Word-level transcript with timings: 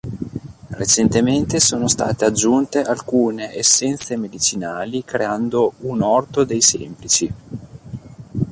Recentemente 0.71 1.59
sono 1.59 1.87
state 1.87 2.25
aggiunte 2.25 2.81
alcune 2.81 3.53
essenze 3.55 4.17
medicinali 4.17 5.03
creando 5.03 5.73
un 5.81 6.01
"orto 6.01 6.43
dei 6.43 6.63
semplici". 6.63 7.31